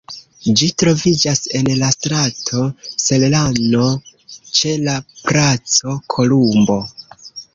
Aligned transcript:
Ĝi 0.59 0.67
troviĝas 0.83 1.41
en 1.59 1.67
la 1.81 1.89
strato 1.95 2.63
Serrano, 3.03 3.91
ĉe 4.61 4.73
la 4.87 4.97
Placo 5.27 5.95
Kolumbo. 6.17 6.79